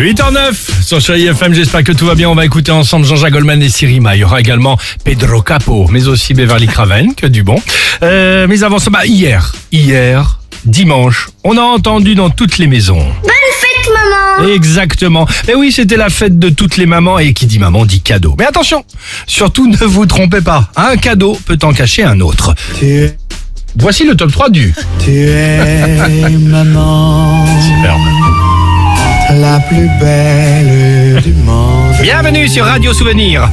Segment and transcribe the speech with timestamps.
[0.00, 2.30] 8h09 sur Chérie FM, j'espère que tout va bien.
[2.30, 4.16] On va écouter ensemble Jean-Jacques Goldman et Sirima.
[4.16, 7.56] Il y aura également Pedro Capo, mais aussi Beverly Craven, que du bon.
[8.02, 12.96] Euh, mais avant ça, bah, hier, hier, dimanche, on a entendu dans toutes les maisons.
[13.22, 13.30] Bonne
[13.60, 15.28] fête, maman Exactement.
[15.46, 18.36] Et oui, c'était la fête de toutes les mamans et qui dit maman dit cadeau.
[18.38, 18.86] Mais attention,
[19.26, 20.70] surtout ne vous trompez pas.
[20.76, 22.54] Un cadeau peut en cacher un autre.
[22.78, 23.16] Tu es,
[23.76, 24.74] Voici le top 3 du.
[24.98, 27.39] tu es maman,
[29.70, 31.49] plus belle du monde.
[32.02, 33.48] Bienvenue sur Radio Souvenir.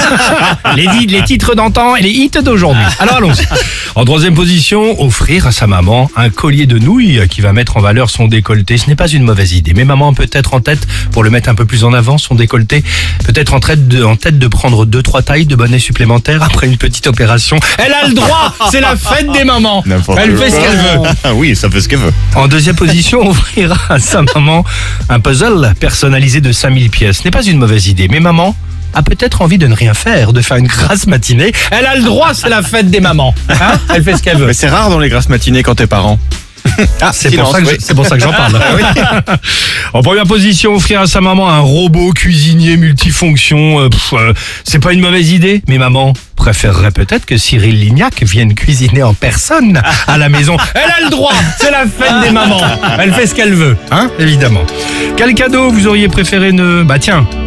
[0.76, 2.84] les, titres d'antan et les hits d'aujourd'hui.
[2.98, 3.46] Alors allons-y.
[3.94, 7.80] En troisième position, offrir à sa maman un collier de nouilles qui va mettre en
[7.80, 8.76] valeur son décolleté.
[8.76, 9.72] Ce n'est pas une mauvaise idée.
[9.74, 12.34] Mais maman peut être en tête, pour le mettre un peu plus en avant, son
[12.34, 12.84] décolleté,
[13.24, 16.66] peut-être en, tête de- en tête de prendre deux, trois tailles de bonnets supplémentaires après
[16.66, 17.58] une petite opération.
[17.78, 21.34] Elle a le droit C'est la fête des mamans Elle fait ce qu'elle veut Ah
[21.34, 22.12] oui, ça fait ce qu'elle veut.
[22.34, 24.64] en deuxième position, offrir à sa maman
[25.08, 27.18] un puzzle personnalisé de 5000 pièces.
[27.18, 28.54] Ce n'est pas une mauvaise idée, mais maman
[28.92, 31.52] a peut-être envie de ne rien faire, de faire une grasse matinée.
[31.70, 33.34] Elle a le droit, c'est la fête des mamans.
[33.48, 34.46] Hein Elle fait ce qu'elle veut.
[34.46, 36.18] Mais c'est rare dans les grasses matinées quand t'es parent.
[37.00, 37.72] Ah, C'est pour, silence, ça que oui.
[37.80, 38.60] je- c'est pour ça que j'en parle.
[39.94, 43.80] en première position, offrir à sa maman un robot cuisinier multifonction.
[43.80, 48.54] euh, euh, c'est pas une mauvaise idée, mais maman préférerait peut-être que Cyril Lignac vienne
[48.54, 50.56] cuisiner en personne à la maison.
[50.74, 52.60] Elle a le droit, c'est la fête des mamans.
[52.98, 54.62] Elle fait ce qu'elle veut, hein, évidemment.
[55.16, 56.82] Quel cadeau vous auriez préféré ne...
[56.82, 56.96] Bah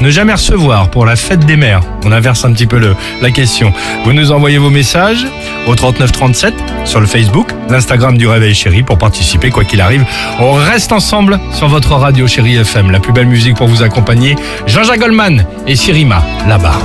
[0.00, 1.82] ne jamais recevoir pour la fête des mères?
[2.04, 2.80] On inverse un petit peu
[3.20, 3.72] la question.
[4.04, 5.26] Vous nous envoyez vos messages
[5.66, 6.54] au 3937
[6.84, 10.04] sur le Facebook, l'Instagram du Réveil Chéri pour participer quoi qu'il arrive.
[10.38, 14.36] On reste ensemble sur votre radio Chéri FM, la plus belle musique pour vous accompagner.
[14.66, 16.78] Jean-Jacques Goldman et Sirima, là-bas.